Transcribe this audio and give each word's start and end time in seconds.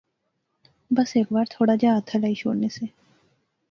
بس 0.95 1.09
ہیک 1.17 1.27
وار 1.33 1.47
تھوڑا 1.55 1.75
جیا 1.81 1.91
ہتھ 1.97 2.11
ہلائی 2.15 2.35
شوڑنے 2.41 2.69
سے 2.75 2.85